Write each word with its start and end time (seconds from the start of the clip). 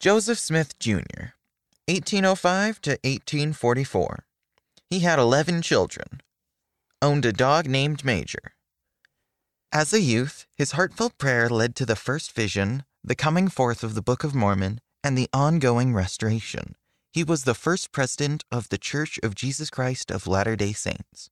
Joseph 0.00 0.38
Smith 0.38 0.78
Jr., 0.78 1.36
1805 1.86 2.80
to 2.80 2.90
1844. 3.04 4.24
He 4.88 5.00
had 5.00 5.18
11 5.18 5.60
children. 5.60 6.22
Owned 7.02 7.26
a 7.26 7.34
dog 7.34 7.66
named 7.66 8.02
Major. 8.02 8.54
As 9.70 9.92
a 9.92 10.00
youth, 10.00 10.46
his 10.56 10.72
heartfelt 10.72 11.18
prayer 11.18 11.50
led 11.50 11.76
to 11.76 11.84
the 11.84 11.96
first 11.96 12.32
vision, 12.32 12.84
the 13.04 13.14
coming 13.14 13.48
forth 13.48 13.84
of 13.84 13.94
the 13.94 14.00
Book 14.00 14.24
of 14.24 14.34
Mormon, 14.34 14.80
and 15.04 15.18
the 15.18 15.28
ongoing 15.34 15.92
restoration. 15.92 16.76
He 17.12 17.22
was 17.22 17.44
the 17.44 17.52
first 17.52 17.92
president 17.92 18.42
of 18.50 18.70
the 18.70 18.78
Church 18.78 19.20
of 19.22 19.34
Jesus 19.34 19.68
Christ 19.68 20.10
of 20.10 20.26
Latter 20.26 20.56
day 20.56 20.72
Saints. 20.72 21.28